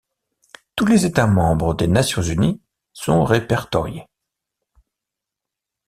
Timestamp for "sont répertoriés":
2.91-4.07